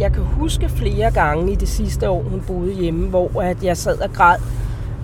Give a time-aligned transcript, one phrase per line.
[0.00, 3.76] jeg kan huske flere gange i det sidste år, hun boede hjemme, hvor at jeg
[3.76, 4.38] sad og græd,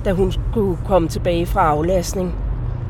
[0.04, 2.34] da hun skulle komme tilbage fra aflastning.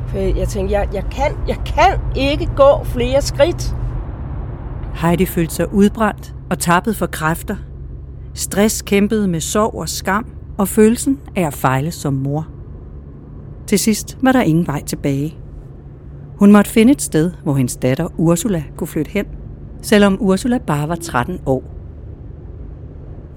[0.09, 3.75] For jeg tænkte, jeg, jeg, kan, jeg kan ikke gå flere skridt.
[4.95, 7.57] Heidi følte sig udbrændt og tappet for kræfter.
[8.35, 10.27] Stress kæmpede med sorg og skam
[10.59, 12.49] og følelsen af at fejle som mor.
[13.67, 15.37] Til sidst var der ingen vej tilbage.
[16.39, 19.27] Hun måtte finde et sted, hvor hendes datter Ursula kunne flytte hen,
[19.83, 21.76] selvom Ursula bare var 13 år.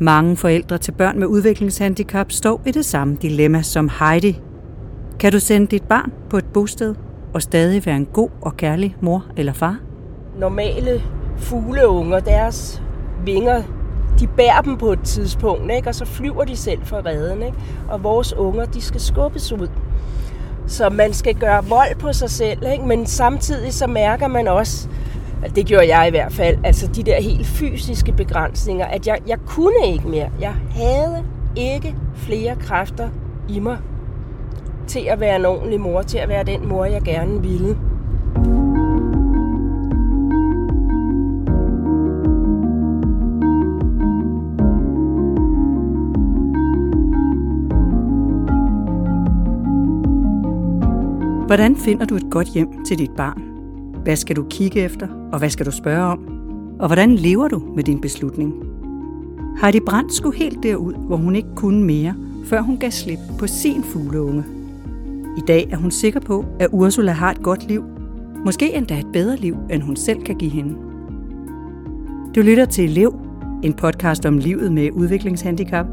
[0.02, 4.41] Mange forældre til børn med udviklingshandicap står i det samme dilemma som Heidi.
[5.20, 6.95] Kan du sende dit barn på et bosted
[7.34, 9.77] og stadig være en god og kærlig mor eller far?
[10.38, 11.02] Normale
[11.38, 12.81] fugleunger, deres
[13.25, 13.63] vinger,
[14.20, 15.89] de bærer dem på et tidspunkt, ikke?
[15.89, 17.44] og så flyver de selv fra redden.
[17.44, 17.58] Ikke?
[17.89, 19.70] Og vores unger, de skal skubbes ud.
[20.67, 22.86] Så man skal gøre vold på sig selv, ikke?
[22.86, 24.89] men samtidig så mærker man også,
[25.43, 29.17] Altså, det gjorde jeg i hvert fald, altså de der helt fysiske begrænsninger, at jeg,
[29.27, 30.30] jeg kunne ikke mere.
[30.39, 33.09] Jeg havde ikke flere kræfter
[33.50, 33.78] i mig
[34.88, 37.78] til at være en ordentlig mor, til at være den mor, jeg gerne ville.
[51.45, 53.48] Hvordan finder du et godt hjem til dit barn?
[54.03, 56.19] Hvad skal du kigge efter, og hvad skal du spørge om?
[56.80, 58.53] Og hvordan lever du med din beslutning?
[59.61, 63.47] Heidi Brandt skulle helt derud, hvor hun ikke kunne mere, før hun gav slip på
[63.47, 64.44] sin fugleunge.
[65.38, 67.83] I dag er hun sikker på, at Ursula har et godt liv.
[68.45, 70.75] Måske endda et bedre liv, end hun selv kan give hende.
[72.36, 73.19] Du lytter til Lev,
[73.63, 75.86] en podcast om livet med udviklingshandicap.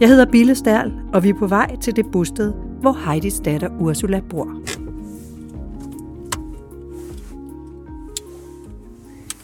[0.00, 3.68] Jeg hedder Bille Stærl, og vi er på vej til det bosted, hvor Heidis datter
[3.80, 4.48] Ursula bor.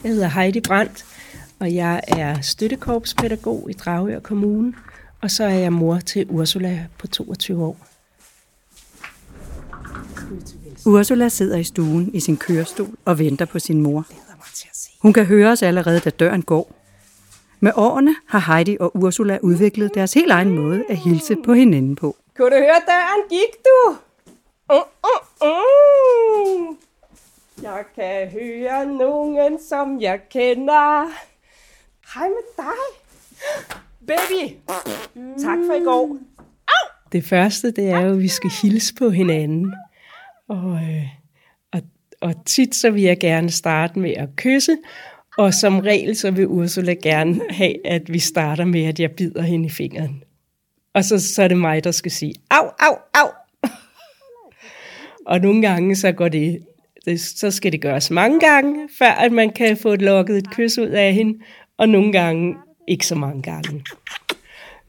[0.03, 1.05] Jeg hedder Heidi Brandt,
[1.59, 4.73] og jeg er støttekorpspædagog i Dragør Kommune,
[5.21, 7.77] og så er jeg mor til Ursula på 22 år.
[10.85, 14.07] Ursula sidder i stuen i sin kørestol og venter på sin mor.
[15.01, 16.75] Hun kan høre os allerede, da døren går.
[17.59, 21.95] Med årene har Heidi og Ursula udviklet deres helt egen måde at hilse på hinanden
[21.95, 22.15] på.
[22.37, 23.29] Kunne du høre døren?
[23.29, 23.95] Gik du?
[24.69, 26.75] Uh, uh, uh.
[27.61, 31.11] Jeg kan høre nogen, som jeg kender.
[32.13, 33.01] Hej med dig.
[34.07, 34.55] Baby,
[35.43, 36.07] tak for i går.
[36.67, 36.89] Au!
[37.11, 39.73] Det første, det er jo, at vi skal hilse på hinanden.
[40.47, 41.07] Og, øh,
[41.71, 41.81] og,
[42.21, 44.77] og tit så vil jeg gerne starte med at kysse,
[45.37, 49.41] og som regel så vil Ursula gerne have, at vi starter med, at jeg bider
[49.41, 50.23] hende i fingeren.
[50.93, 53.27] Og så, så er det mig, der skal sige, au, au, au.
[55.25, 56.65] og nogle gange så går det,
[57.05, 60.51] det, så skal det gøres mange gange, før at man kan få et lukket et
[60.51, 61.39] kys ud af hende,
[61.77, 62.55] og nogle gange
[62.87, 63.83] ikke så mange gange.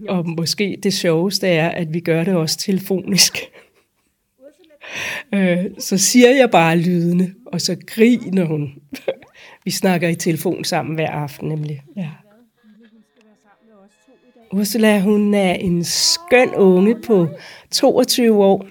[0.08, 3.38] Og måske det sjoveste er, at vi gør det også telefonisk.
[5.34, 8.74] Øh, så siger jeg bare lydene, og så griner hun.
[9.64, 11.82] Vi snakker i telefon sammen hver aften nemlig.
[11.96, 12.08] Ja.
[14.52, 17.28] Ursula, hun er en skøn unge på
[17.70, 18.66] 22 år.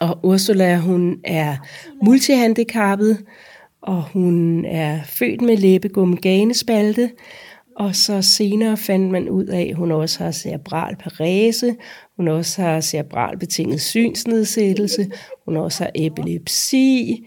[0.00, 1.56] Og Ursula, hun er
[2.02, 3.24] multihandicappet,
[3.82, 7.10] og hun er født med læbegum ganespalte.
[7.76, 11.76] Og så senere fandt man ud af, at hun også har cerebral parese,
[12.16, 15.10] hun også har cerebral betinget synsnedsættelse,
[15.44, 17.26] hun også har epilepsi,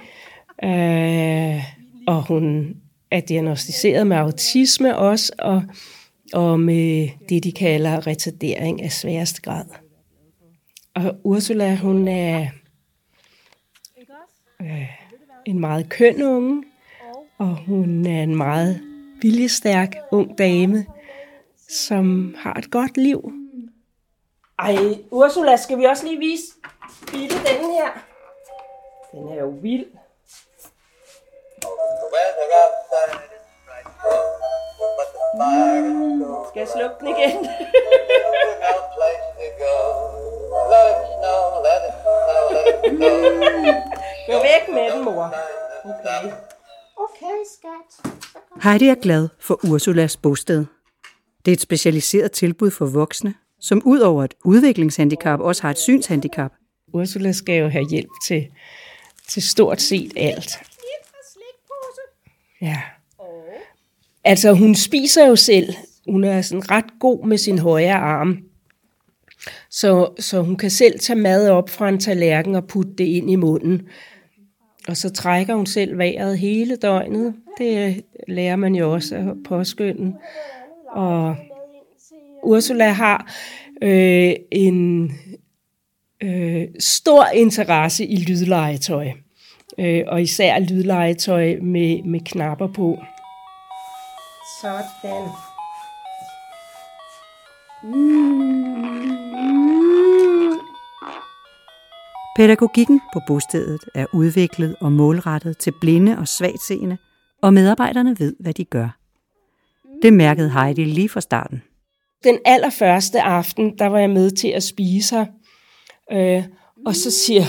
[0.63, 1.63] øh,
[2.07, 2.75] og hun
[3.11, 5.63] er diagnostiseret med autisme også, og,
[6.33, 9.65] og med det, de kalder retardering af sværeste grad.
[10.95, 12.47] Og Ursula, hun er
[14.61, 14.87] øh,
[15.45, 16.63] en meget køn unge,
[17.37, 18.81] og hun er en meget
[19.21, 20.85] viljestærk ung dame,
[21.69, 23.33] som har et godt liv.
[24.59, 24.75] Ej,
[25.11, 26.43] Ursula, skal vi også lige vise
[27.11, 27.89] Bille den her?
[29.11, 29.85] Den er jo vild.
[35.35, 37.47] Mm, skal jeg slukke den igen?
[44.27, 45.35] Gå væk med den, mor.
[45.83, 46.31] Okay.
[46.97, 48.13] Okay, skat.
[48.63, 50.65] Heidi er glad for Ursulas bosted.
[51.45, 55.77] Det er et specialiseret tilbud for voksne, som ud over et udviklingshandicap også har et
[55.77, 56.51] synshandicap.
[56.93, 58.47] Ursula skal jo have hjælp til,
[59.29, 60.59] til stort set alt.
[62.61, 62.81] Ja.
[64.23, 65.73] Altså, hun spiser jo selv.
[66.09, 68.37] Hun er sådan ret god med sin højre arm.
[69.71, 73.31] Så, så hun kan selv tage mad op fra en tallerken og putte det ind
[73.31, 73.81] i munden.
[74.87, 77.33] Og så trækker hun selv vejret hele døgnet.
[77.57, 77.97] Det øh,
[78.27, 80.13] lærer man jo også at påskynde.
[80.91, 81.35] Og
[82.43, 83.33] Ursula har
[83.81, 85.11] øh, en
[86.23, 89.11] øh, stor interesse i lydlegetøj.
[89.77, 92.99] Øh, og især lydlegetøj med, med knapper på.
[94.61, 95.29] Sådan.
[97.83, 98.70] Mm.
[102.35, 106.97] Pædagogikken på bostedet er udviklet og målrettet til blinde og svagtseende,
[107.41, 108.97] og medarbejderne ved, hvad de gør.
[110.01, 111.63] Det mærkede Heidi lige fra starten.
[112.23, 115.25] Den allerførste aften, der var jeg med til at spise her.
[116.11, 116.43] Øh,
[116.85, 117.43] og så siger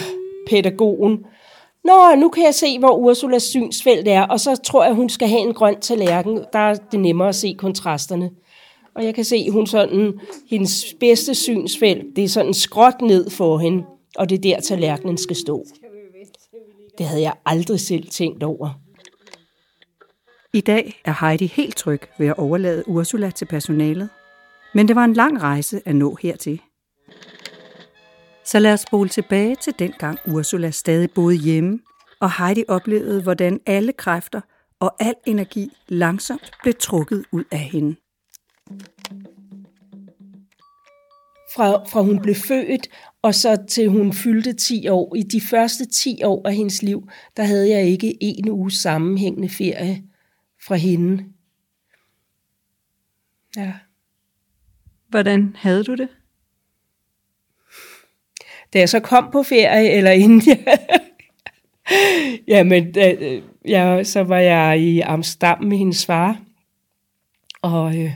[0.51, 1.25] pædagogen,
[1.85, 5.29] Nå, nu kan jeg se, hvor Ursulas synsfelt er, og så tror jeg, hun skal
[5.29, 6.45] have en grøn tallerken.
[6.53, 8.31] Der er det nemmere at se kontrasterne.
[8.95, 10.21] Og jeg kan se, hun sådan,
[10.51, 13.85] hendes bedste synsfelt, det er sådan skråt ned for hende,
[14.17, 15.67] og det er der, tallerkenen skal stå.
[16.99, 18.81] Det havde jeg aldrig selv tænkt over.
[20.55, 24.09] I dag er Heidi helt tryg ved at overlade Ursula til personalet.
[24.75, 26.61] Men det var en lang rejse at nå hertil.
[28.45, 31.79] Så lad os spole tilbage til dengang Ursula stadig boede hjemme,
[32.21, 34.41] og Heidi oplevede, hvordan alle kræfter
[34.81, 37.97] og al energi langsomt blev trukket ud af hende.
[41.55, 42.89] Fra, fra hun blev født,
[43.23, 45.15] og så til hun fyldte 10 år.
[45.17, 49.49] I de første 10 år af hendes liv, der havde jeg ikke en uge sammenhængende
[49.49, 50.03] ferie
[50.67, 51.25] fra hende.
[53.57, 53.73] Ja.
[55.09, 56.09] Hvordan havde du det?
[58.73, 60.79] Da jeg så kom på ferie, eller inden jeg...
[62.49, 63.17] Jamen, da,
[63.69, 66.41] ja, så var jeg i Amsterdam med hendes far.
[67.63, 68.15] Og, øh,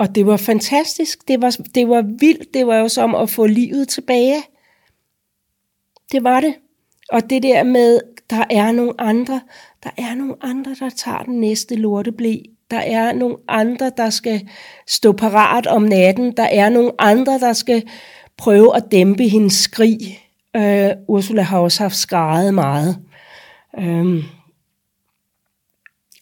[0.00, 1.28] og det var fantastisk.
[1.28, 2.54] Det var, det var vildt.
[2.54, 4.42] Det var jo som at få livet tilbage.
[6.12, 6.54] Det var det.
[7.12, 8.00] Og det der med,
[8.30, 9.40] der er nogle andre,
[9.84, 12.36] der er nogle andre, der tager den næste lorteblæ.
[12.70, 14.48] Der er nogle andre, der skal
[14.86, 16.36] stå parat om natten.
[16.36, 17.88] Der er nogle andre, der skal
[18.36, 20.20] prøve at dæmpe hendes skrig.
[20.56, 22.98] Øh, Ursula har også haft skrejet meget.
[23.78, 24.22] Um,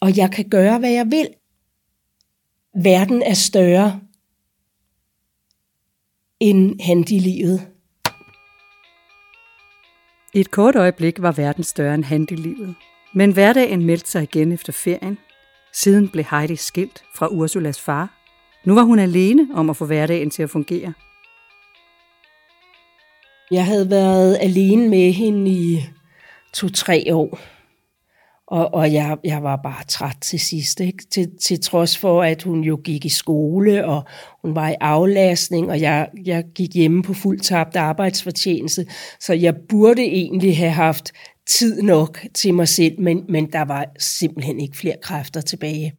[0.01, 1.29] og jeg kan gøre, hvad jeg vil.
[2.75, 4.01] Verden er større
[6.41, 7.61] end handilivet.
[10.35, 12.75] I et kort øjeblik var verden større end handilivet.
[13.15, 15.19] Men hverdagen meldte sig igen efter ferien.
[15.73, 18.15] Siden blev Heidi skilt fra Ursulas far.
[18.65, 20.93] Nu var hun alene om at få hverdagen til at fungere.
[23.51, 25.81] Jeg havde været alene med hende i
[26.55, 27.39] to-tre år.
[28.51, 31.05] Og, og jeg, jeg var bare træt til sidst, ikke?
[31.11, 34.03] Til, til trods for, at hun jo gik i skole, og
[34.43, 38.87] hun var i aflastning, og jeg, jeg gik hjemme på fuldtabt arbejdsfortjeneste,
[39.21, 41.13] så jeg burde egentlig have haft
[41.49, 45.93] tid nok til mig selv, men, men der var simpelthen ikke flere kræfter tilbage.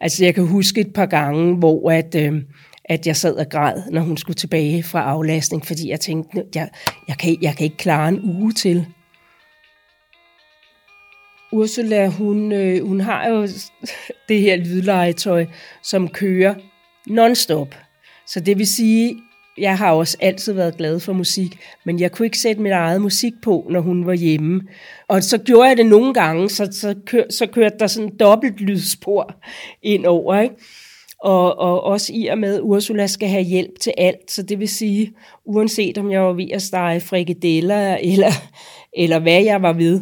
[0.00, 2.42] Altså jeg kan huske et par gange, hvor at, øh,
[2.84, 6.68] at jeg sad og græd, når hun skulle tilbage fra aflastning, fordi jeg tænkte, jeg,
[7.08, 8.86] jeg, kan, jeg kan ikke klare en uge til.
[11.54, 13.48] Ursula, hun, øh, hun har jo
[14.28, 15.46] det her lydlegetøj,
[15.82, 16.54] som kører
[17.06, 17.74] non-stop.
[18.26, 19.16] Så det vil sige,
[19.58, 23.02] jeg har også altid været glad for musik, men jeg kunne ikke sætte mit eget
[23.02, 24.62] musik på, når hun var hjemme.
[25.08, 28.16] Og så gjorde jeg det nogle gange, så, så, kør, så kørte der sådan en
[28.16, 29.34] dobbelt lydspor
[29.82, 30.40] ind over.
[30.40, 30.54] Ikke?
[31.20, 34.30] Og, og også i og med, at Ursula skal have hjælp til alt.
[34.30, 35.12] Så det vil sige,
[35.44, 38.30] uanset om jeg var ved at stege frikadeller, eller,
[38.92, 40.00] eller hvad jeg var ved,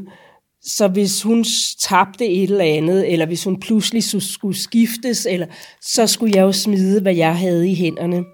[0.64, 1.44] så hvis hun
[1.78, 5.46] tabte et eller andet, eller hvis hun pludselig skulle skiftes, eller,
[5.80, 8.24] så skulle jeg jo smide, hvad jeg havde i hænderne.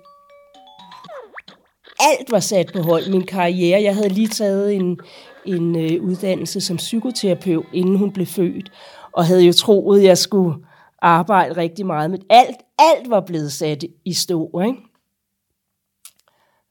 [2.00, 3.82] Alt var sat på hold, min karriere.
[3.82, 4.98] Jeg havde lige taget en,
[5.46, 8.72] en øh, uddannelse som psykoterapeut, inden hun blev født,
[9.12, 10.56] og havde jo troet, jeg skulle
[11.02, 12.56] arbejde rigtig meget med alt.
[12.78, 14.78] Alt var blevet sat i stå, ikke?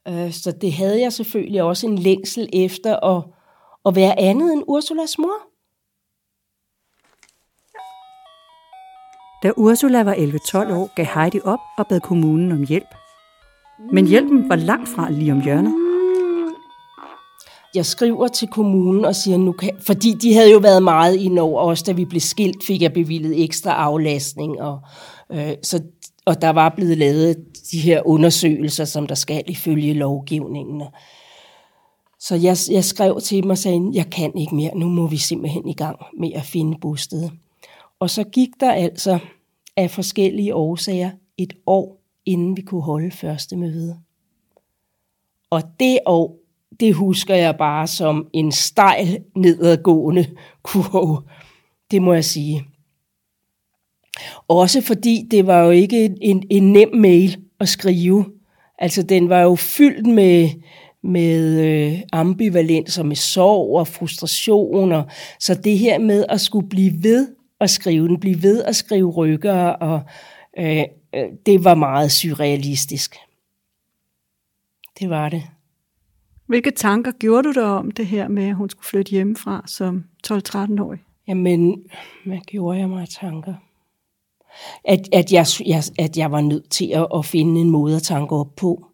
[0.08, 3.24] Øh, så det havde jeg selvfølgelig også en længsel efter at,
[3.86, 5.47] at være andet end Ursulas mor.
[9.42, 12.94] Da Ursula var 11-12 år, gav Heidi op og bad kommunen om hjælp.
[13.92, 15.74] Men hjælpen var langt fra lige om hjørnet.
[17.74, 21.38] Jeg skriver til kommunen og siger, nu kan, fordi de havde jo været meget i
[21.38, 24.80] over også da vi blev skilt, fik jeg bevillet ekstra aflastning, og,
[25.32, 25.82] øh, så,
[26.24, 27.36] og der var blevet lavet
[27.72, 30.82] de her undersøgelser, som der skal ifølge lovgivningen.
[32.20, 35.16] Så jeg, jeg skrev til dem og sagde, jeg kan ikke mere, nu må vi
[35.16, 37.28] simpelthen i gang med at finde bosted.
[38.00, 39.18] Og så gik der altså
[39.76, 43.98] af forskellige årsager et år, inden vi kunne holde første møde.
[45.50, 46.38] Og det år,
[46.80, 50.26] det husker jeg bare som en stejl nedadgående
[50.62, 51.22] kurve.
[51.90, 52.64] Det må jeg sige.
[54.48, 58.24] Også fordi det var jo ikke en, en nem mail at skrive.
[58.78, 60.48] Altså den var jo fyldt med,
[61.02, 65.02] med øh, ambivalens og med sorg og frustrationer.
[65.40, 67.28] Så det her med at skulle blive ved
[67.60, 70.02] at skrive den, blive ved at skrive rykker, og
[70.58, 70.82] øh,
[71.14, 73.16] øh, det var meget surrealistisk.
[75.00, 75.42] Det var det.
[76.46, 80.04] Hvilke tanker gjorde du dig om det her med, at hun skulle flytte hjemmefra som
[80.26, 80.98] 12-13-årig?
[81.28, 81.82] Jamen,
[82.26, 83.54] hvad gjorde jeg mig tanker?
[84.84, 88.02] At, at, jeg, jeg, at jeg var nødt til at, at finde en måde at
[88.02, 88.86] tanke op på.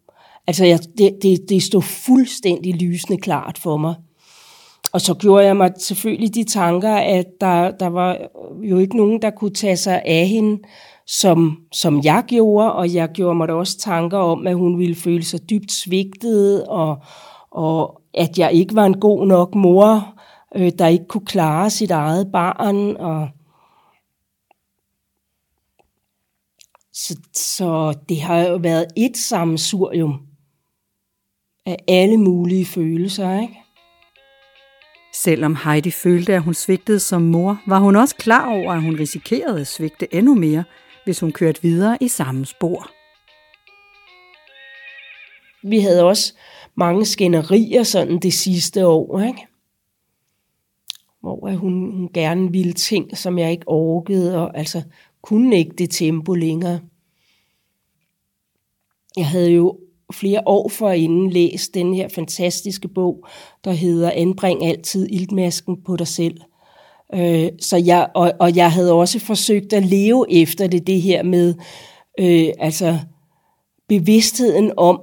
[0.46, 3.94] Altså, jeg, det, det, det stod fuldstændig lysende klart for mig.
[4.94, 8.18] Og så gjorde jeg mig selvfølgelig de tanker, at der, der var
[8.62, 10.62] jo ikke nogen, der kunne tage sig af hende,
[11.06, 14.94] som, som jeg gjorde, og jeg gjorde mig da også tanker om, at hun ville
[14.94, 17.02] føle sig dybt svigtet, og,
[17.50, 20.14] og at jeg ikke var en god nok mor,
[20.56, 22.96] øh, der ikke kunne klare sit eget barn.
[22.96, 23.28] Og
[26.92, 30.20] så, så det har jo været et sammensurium
[31.66, 33.63] af alle mulige følelser, ikke?
[35.14, 38.98] Selvom Heidi følte, at hun svigtede som mor, var hun også klar over, at hun
[38.98, 40.64] risikerede at svigte endnu mere,
[41.04, 42.90] hvis hun kørte videre i samme spor.
[45.68, 46.34] Vi havde også
[46.74, 49.46] mange skænderier sådan det sidste år, ikke?
[51.20, 54.82] hvor hun, hun gerne ville ting, som jeg ikke orkede, og altså
[55.22, 56.80] kunne ikke det tempo længere.
[59.16, 59.78] Jeg havde jo
[60.12, 63.26] flere år forinden læst den her fantastiske bog,
[63.64, 66.40] der hedder Anbring altid iltmasken på dig selv.
[67.14, 71.22] Øh, så jeg, og, og jeg havde også forsøgt at leve efter det, det her
[71.22, 71.54] med
[72.20, 72.98] øh, altså
[73.88, 75.02] bevidstheden om,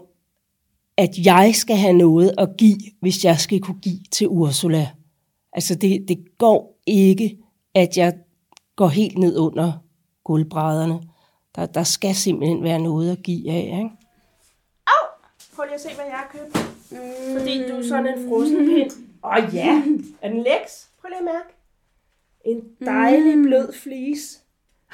[0.97, 4.89] at jeg skal have noget at give, hvis jeg skal kunne give til Ursula.
[5.53, 7.37] Altså det, det går ikke,
[7.75, 8.13] at jeg
[8.75, 9.71] går helt ned under
[10.23, 10.99] gulvbrædderne.
[11.55, 13.79] Der, der skal simpelthen være noget at give af.
[13.83, 14.00] Ikke?
[15.61, 16.65] Prøv lige at se, hvad jeg har købt.
[16.91, 17.39] Mm.
[17.39, 18.91] Fordi du er sådan en frossen pind.
[19.23, 19.83] Åh oh, ja,
[20.21, 20.89] er den læks?
[21.01, 21.55] Prøv lige at mærke.
[22.45, 23.43] En dejlig mm.
[23.43, 24.39] blød flis.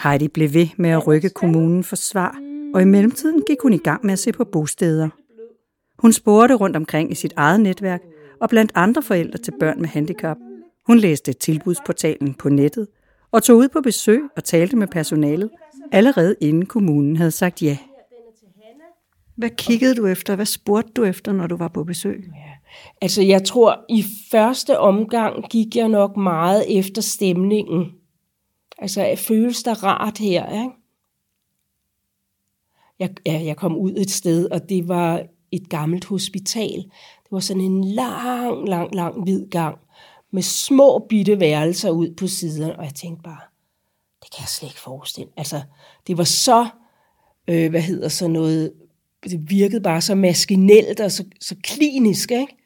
[0.04, 2.40] Heidi blev ved med at rykke kommunen for svar,
[2.74, 5.10] og i mellemtiden gik hun i gang med at se på bosteder.
[6.00, 8.02] Hun spurgte rundt omkring i sit eget netværk,
[8.42, 10.38] og blandt andre forældre til børn med handicap.
[10.88, 12.88] Hun læste tilbudsportalen på nettet
[13.32, 15.50] og tog ud på besøg og talte med personalet,
[15.92, 17.78] allerede inden kommunen havde sagt ja.
[19.38, 20.36] Hvad kiggede du efter?
[20.36, 22.24] Hvad spurgte du efter, når du var på besøg?
[22.36, 22.52] Ja.
[23.02, 27.92] Altså, jeg tror, i første omgang gik jeg nok meget efter stemningen.
[28.78, 30.76] Altså, føles der rart her, ikke?
[33.00, 36.84] Jeg, ja, jeg kom ud et sted, og det var et gammelt hospital.
[37.24, 39.78] Det var sådan en lang, lang, lang hvid gang
[40.32, 43.42] med små bitte værelser ud på siden, og jeg tænkte bare,
[44.24, 45.30] det kan jeg slet ikke forestille.
[45.38, 45.62] Altså,
[46.08, 46.68] det var så,
[47.48, 48.74] øh, hvad hedder så noget,
[49.30, 52.58] det virkede bare så maskinelt og så, så klinisk, ikke?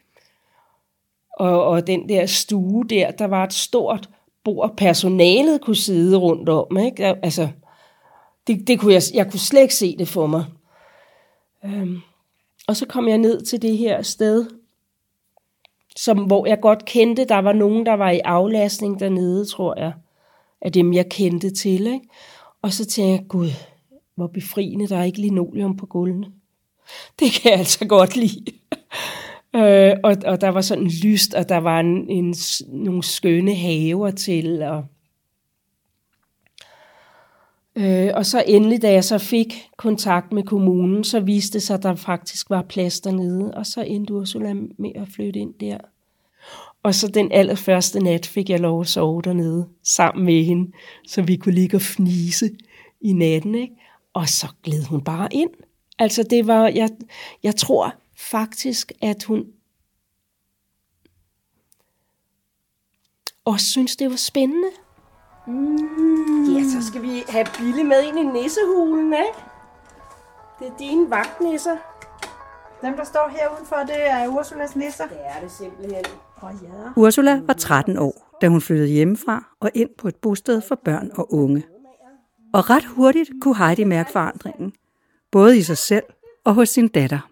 [1.40, 4.10] Og, og den der stue der, der var et stort
[4.44, 7.06] bord, personalet kunne sidde rundt om, ikke?
[7.06, 7.50] Altså,
[8.48, 10.46] det, det kunne jeg, jeg kunne slet ikke se det for mig.
[11.66, 11.98] Øhm,
[12.68, 14.46] og så kom jeg ned til det her sted,
[15.96, 19.94] som, hvor jeg godt kendte, der var nogen, der var i aflastning dernede, tror jeg,
[20.62, 21.88] af dem, jeg kendte til.
[21.88, 22.08] Ikke?
[22.62, 23.50] Og så tænkte jeg, gud,
[24.16, 26.28] hvor befriende, der er ikke linoleum på gulvene.
[27.20, 28.46] Det kan jeg altså godt lide.
[29.56, 32.36] øh, og, og der var sådan lyst, og der var en, en,
[32.68, 34.86] nogle skønne haver til, og
[37.76, 41.74] Øh, og så endelig, da jeg så fik kontakt med kommunen, så viste det sig,
[41.74, 45.78] at der faktisk var plads dernede, og så endte Ursula med at flytte ind der.
[46.84, 50.72] Og så den allerførste nat fik jeg lov at sove dernede sammen med hende,
[51.08, 52.50] så vi kunne ligge og fnise
[53.02, 53.56] i natten.
[53.56, 53.76] Ikke?
[54.14, 55.50] Og så gled hun bare ind.
[56.02, 56.90] Altså det var, jeg,
[57.44, 59.46] jeg tror faktisk, at hun
[63.46, 64.68] også synes, det var spændende.
[65.48, 66.54] Mm.
[66.54, 69.40] Ja, så skal vi have Bille med ind i nissehulen, ikke?
[70.60, 71.78] Det er dine vagtnisser.
[72.82, 75.06] Dem, der står her udenfor, det er Ursulas nisser.
[75.08, 76.06] Det er det simpelthen.
[76.42, 77.02] Oh, ja.
[77.02, 81.12] Ursula var 13 år, da hun flyttede hjemmefra og ind på et bosted for børn
[81.14, 81.64] og unge.
[82.54, 84.74] Og ret hurtigt kunne Heidi mærke forandringen,
[85.32, 86.04] både i sig selv
[86.44, 87.30] og hos sin datter.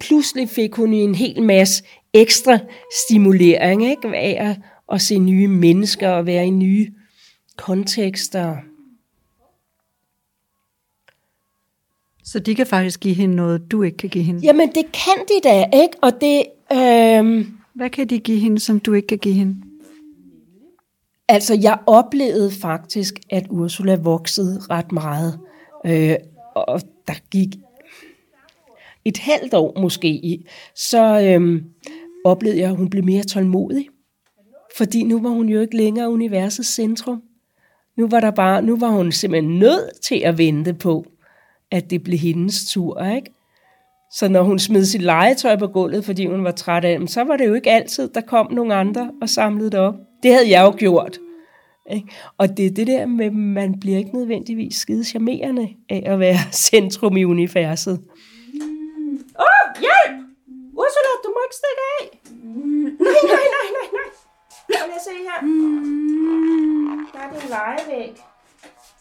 [0.00, 2.58] Pludselig fik hun en hel masse ekstra
[3.06, 4.08] stimulering ikke?
[4.08, 4.56] af at,
[4.92, 6.92] at se nye mennesker og være i nye
[7.56, 8.56] kontekster.
[12.24, 14.40] Så de kan faktisk give hende noget, du ikke kan give hende?
[14.40, 15.96] Jamen, det kan de da, ikke?
[16.02, 16.44] Og det...
[16.72, 17.46] Øh...
[17.74, 19.56] Hvad kan de give hende, som du ikke kan give hende?
[21.28, 25.40] Altså, jeg oplevede faktisk, at Ursula voksede ret meget.
[25.86, 26.14] Øh,
[26.54, 26.80] og
[27.10, 27.48] der gik
[29.04, 31.64] et halvt år måske i, så øhm,
[32.24, 33.88] oplevede jeg, at hun blev mere tålmodig.
[34.76, 37.22] Fordi nu var hun jo ikke længere universets centrum.
[37.96, 41.06] Nu var, der bare, nu var hun simpelthen nødt til at vente på,
[41.70, 43.04] at det blev hendes tur.
[43.04, 43.30] Ikke?
[44.12, 47.24] Så når hun smed sit legetøj på gulvet, fordi hun var træt af dem, så
[47.24, 49.94] var det jo ikke altid, der kom nogen andre og samlede det op.
[50.22, 51.18] Det havde jeg jo gjort.
[51.90, 52.08] Ikke?
[52.38, 56.20] Og det er det der med, at man bliver ikke nødvendigvis skide charmerende af at
[56.20, 57.92] være centrum i universet.
[57.92, 60.16] Åh, oh, hjælp!
[60.80, 62.04] Ursula, du må ikke stikke af!
[63.06, 64.08] Nej, nej, nej, nej, nej!
[64.68, 65.40] Lad mig se her.
[67.12, 68.12] Der er det en legevæg.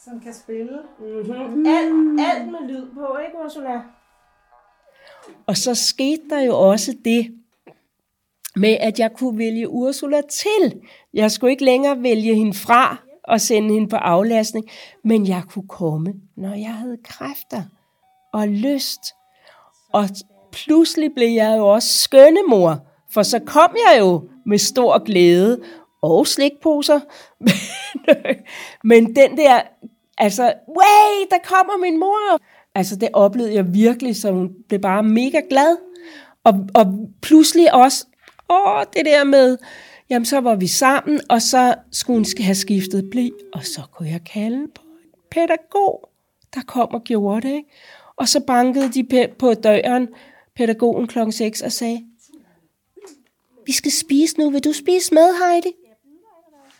[0.03, 0.79] Som kan spille.
[0.99, 1.65] Mm-hmm.
[1.65, 3.81] Alt, alt med lyd på, ikke Ursula?
[5.47, 7.38] Og så skete der jo også det,
[8.59, 10.81] med at jeg kunne vælge Ursula til.
[11.13, 14.65] Jeg skulle ikke længere vælge hende fra og sende hende på aflastning,
[15.03, 17.63] men jeg kunne komme, når jeg havde kræfter
[18.33, 19.01] og lyst.
[19.93, 20.05] Og
[20.51, 22.77] pludselig blev jeg jo også skønnemor,
[23.13, 25.61] for så kom jeg jo med stor glæde
[26.01, 26.99] og slikposer.
[28.89, 29.61] men den der,
[30.17, 32.39] altså, way, der kommer min mor.
[32.75, 35.77] Altså det oplevede jeg virkelig, så hun blev bare mega glad.
[36.43, 36.85] Og, og
[37.21, 38.05] pludselig også,
[38.49, 39.57] åh, det der med,
[40.09, 44.09] jamen så var vi sammen, og så skulle hun have skiftet bli, og så kunne
[44.09, 46.09] jeg kalde på en pædagog,
[46.55, 47.55] der kom og gjorde det.
[47.55, 47.69] Ikke?
[48.15, 50.07] Og så bankede de på døren,
[50.55, 52.03] pædagogen klokken 6, og sagde,
[53.65, 55.71] vi skal spise nu, vil du spise med, Heidi?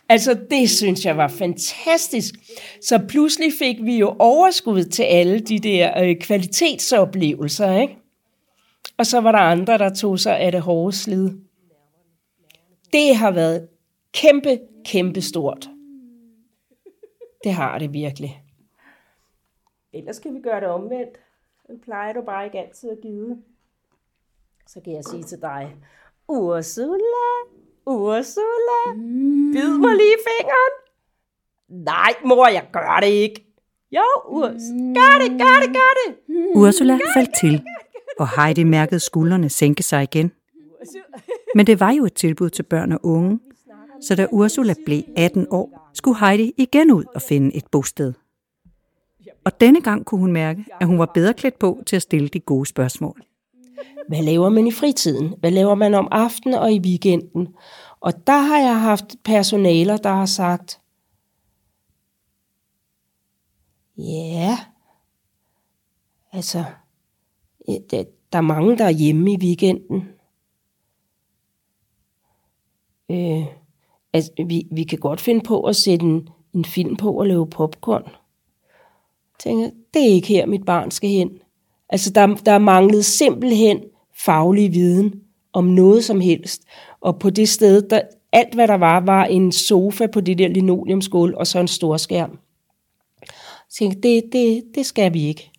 [0.08, 2.34] Altså, det synes jeg var fantastisk.
[2.82, 7.96] Så pludselig fik vi jo overskud til alle de der øh, kvalitetsoplevelser, ikke?
[8.96, 11.30] Og så var der andre, der tog sig af det hårde slid.
[12.92, 13.68] Det har været
[14.12, 15.70] kæmpe, kæmpe stort.
[17.44, 18.42] Det har det virkelig.
[19.92, 21.18] Ellers kan vi gøre det omvendt.
[21.66, 23.42] Den plejer du bare ikke altid at give.
[24.66, 25.76] Så kan jeg sige til dig,
[26.28, 27.28] Ursula,
[27.86, 29.52] Ursula, mm.
[29.52, 30.74] bid mig lige fingeren.
[31.84, 33.46] Nej, mor, jeg gør det ikke.
[33.92, 34.62] Jo, Urs,
[34.94, 36.16] gør det, gør det, gør det.
[36.54, 37.64] Ursula faldt til,
[38.18, 40.32] og Heidi mærkede skuldrene sænke sig igen.
[41.54, 43.40] Men det var jo et tilbud til børn og unge,
[44.02, 48.12] så da Ursula blev 18 år, skulle Heidi igen ud og finde et bosted.
[49.44, 52.28] Og denne gang kunne hun mærke, at hun var bedre klædt på til at stille
[52.28, 53.22] de gode spørgsmål.
[54.08, 55.34] Hvad laver man i fritiden?
[55.40, 57.48] Hvad laver man om aftenen og i weekenden?
[58.00, 60.80] Og der har jeg haft personaler, der har sagt,
[63.96, 64.58] ja,
[66.32, 66.64] altså,
[68.32, 70.08] der er mange, der er hjemme i weekenden.
[73.10, 73.46] Øh,
[74.12, 77.46] altså, vi, vi kan godt finde på at sætte en, en film på og lave
[77.46, 78.02] popcorn.
[78.04, 81.30] Jeg tænker, det er ikke her, mit barn skal hen.
[81.88, 83.80] Altså, der, der er manglet simpelthen
[84.24, 85.20] faglig viden
[85.52, 86.62] om noget som helst.
[87.00, 88.00] Og på det sted, der,
[88.32, 91.96] alt hvad der var, var en sofa på det der linoleumsgulv og så en stor
[91.96, 92.38] skærm.
[93.68, 95.50] Så tænkte, det, det, det skal vi ikke.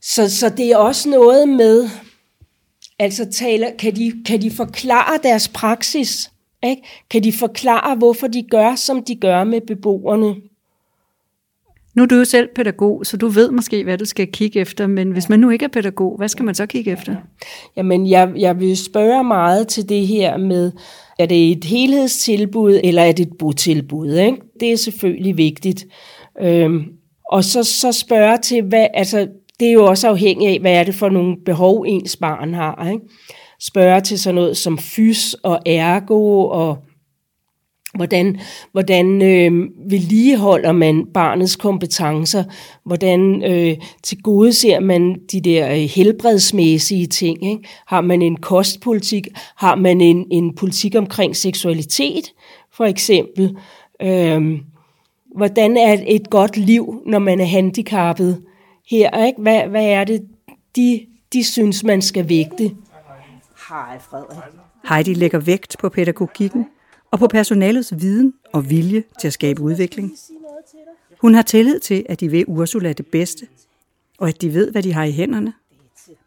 [0.00, 1.88] Så, så det er også noget med,
[2.98, 6.30] altså taler, kan, de, kan de forklare deres praksis?
[6.64, 6.82] Ikke?
[7.10, 10.34] Kan de forklare, hvorfor de gør, som de gør med beboerne?
[11.94, 14.86] Nu er du jo selv pædagog, så du ved måske, hvad du skal kigge efter,
[14.86, 17.16] men hvis man nu ikke er pædagog, hvad skal man så kigge efter?
[17.76, 20.72] Jamen, jeg, jeg vil spørge meget til det her med,
[21.18, 24.14] er det et helhedstilbud, eller er det et botilbud?
[24.14, 24.38] Ikke?
[24.60, 25.86] Det er selvfølgelig vigtigt.
[26.40, 26.84] Øhm,
[27.24, 29.28] og så, så spørge til, hvad, altså,
[29.60, 32.88] det er jo også afhængigt af, hvad er det for nogle behov, ens barn har.
[32.92, 33.04] Ikke?
[33.60, 36.78] Spørge til sådan noget som fys og ergo og
[37.94, 38.40] Hvordan,
[38.72, 42.44] hvordan øh, vedligeholder man barnets kompetencer?
[42.84, 47.50] Hvordan øh, tilgodeser man de der øh, helbredsmæssige ting?
[47.50, 47.68] Ikke?
[47.86, 49.28] Har man en kostpolitik?
[49.56, 52.32] Har man en, en politik omkring seksualitet,
[52.72, 53.56] for eksempel?
[54.02, 54.60] Øh,
[55.36, 58.42] hvordan er et godt liv, når man er handicappet
[58.90, 59.26] her?
[59.26, 59.42] Ikke?
[59.42, 60.28] Hvad, hvad er det,
[60.76, 62.76] de, de synes, man skal vægte?
[63.68, 64.54] Hej, Frederik.
[64.88, 66.66] Heidi lægger vægt på pædagogikken
[67.10, 70.12] og på personalets viden og vilje til at skabe udvikling.
[71.20, 73.46] Hun har tillid til, at de ved Ursula det bedste,
[74.18, 75.52] og at de ved, hvad de har i hænderne.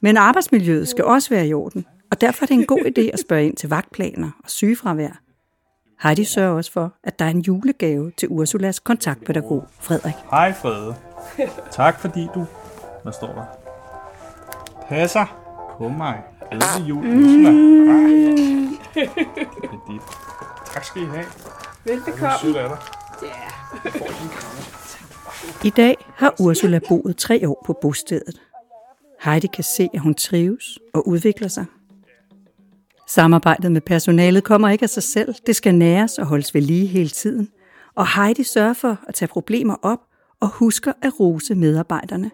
[0.02, 3.20] Men arbejdsmiljøet skal også være i orden, og derfor er det en god idé at
[3.20, 5.22] spørge ind til vagtplaner og sygefravær.
[6.04, 10.14] Heidi sørger også for, at der er en julegave til Ursulas kontaktpædagog, Frederik.
[10.32, 10.96] Hej Frede.
[11.72, 12.46] Tak fordi du...
[13.04, 13.44] Hvad står der?
[14.88, 15.26] Passer
[15.78, 16.24] på mig.
[16.52, 17.50] Glædelig jul, Ursula.
[17.50, 18.08] Ej.
[18.94, 19.10] Det
[19.64, 20.02] er dit.
[20.74, 21.26] Tak skal I have.
[21.86, 22.38] Velbekomme.
[22.42, 22.78] Sødt af dig.
[25.64, 28.42] I dag har Ursula boet tre år på bostedet.
[29.24, 31.66] Heidi kan se, at hun trives og udvikler sig.
[33.08, 35.36] Samarbejdet med personalet kommer ikke af sig selv.
[35.48, 37.50] Det skal næres og holdes ved lige hele tiden.
[37.96, 40.00] Og Heidi sørger for at tage problemer op
[40.42, 42.32] og husker at rose medarbejderne.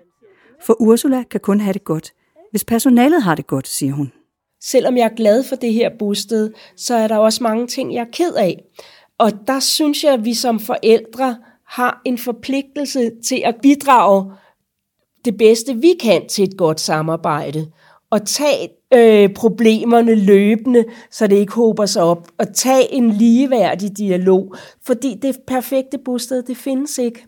[0.61, 2.13] For Ursula kan kun have det godt,
[2.51, 4.11] hvis personalet har det godt, siger hun.
[4.63, 8.01] Selvom jeg er glad for det her bosted, så er der også mange ting, jeg
[8.01, 8.63] er ked af.
[9.17, 14.31] Og der synes jeg, at vi som forældre har en forpligtelse til at bidrage
[15.25, 17.71] det bedste, vi kan til et godt samarbejde.
[18.09, 22.27] Og tage øh, problemerne løbende, så det ikke håber sig op.
[22.37, 27.25] Og tage en ligeværdig dialog, fordi det perfekte bosted, det findes ikke.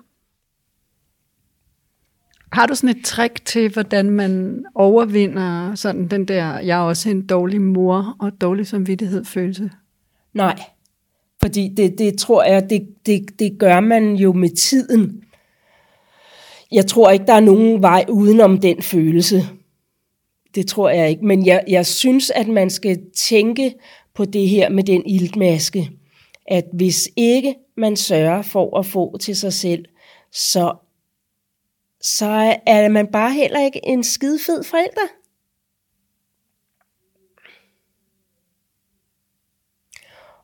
[2.51, 7.09] Har du sådan et trick til, hvordan man overvinder sådan den der, jeg er også
[7.09, 9.71] en dårlig mor og dårlig samvittighed følelse?
[10.33, 10.59] Nej,
[11.41, 15.23] fordi det, det tror jeg, det, det, det gør man jo med tiden.
[16.71, 19.43] Jeg tror ikke, der er nogen vej udenom den følelse.
[20.55, 21.25] Det tror jeg ikke.
[21.25, 23.73] Men jeg, jeg synes, at man skal tænke
[24.13, 25.89] på det her med den iltmaske.
[26.47, 29.85] At hvis ikke man sørger for at få til sig selv,
[30.31, 30.73] så,
[32.01, 35.07] så er man bare heller ikke en skide fed forælder.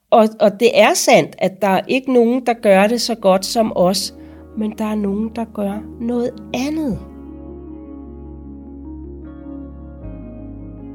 [0.09, 3.45] Og, og det er sandt, at der er ikke nogen, der gør det så godt
[3.45, 4.13] som os,
[4.57, 6.99] men der er nogen, der gør noget andet.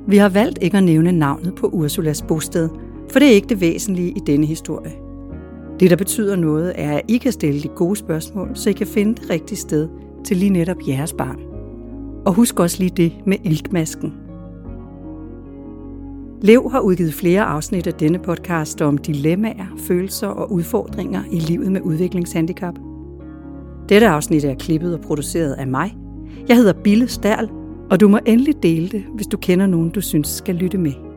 [0.08, 2.68] Vi har valgt ikke at nævne navnet på Ursulas bosted,
[3.10, 4.92] for det er ikke det væsentlige i denne historie.
[5.80, 8.86] Det, der betyder noget, er, at I kan stille de gode spørgsmål, så I kan
[8.86, 9.88] finde det rigtige sted
[10.24, 11.38] til lige netop jeres barn.
[12.26, 14.14] Og husk også lige det med iltmasken.
[16.42, 21.72] Lev har udgivet flere afsnit af denne podcast om dilemmaer, følelser og udfordringer i livet
[21.72, 22.74] med udviklingshandicap.
[23.88, 25.96] Dette afsnit er klippet og produceret af mig.
[26.48, 27.48] Jeg hedder Bille Stærl,
[27.90, 31.09] og du må endelig dele det, hvis du kender nogen, du synes skal lytte med.